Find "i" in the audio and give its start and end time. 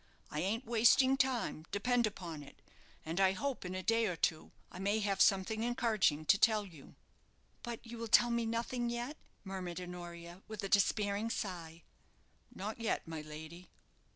0.31-0.39, 3.19-3.33, 4.71-4.79